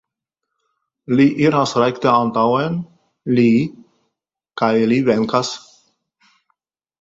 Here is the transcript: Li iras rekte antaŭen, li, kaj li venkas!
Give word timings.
Li 1.17 1.25
iras 1.43 1.73
rekte 1.83 2.09
antaŭen, 2.11 2.79
li, 3.41 3.45
kaj 4.63 4.71
li 4.93 4.99
venkas! 5.11 5.53